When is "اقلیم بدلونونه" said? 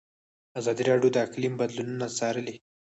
1.25-2.05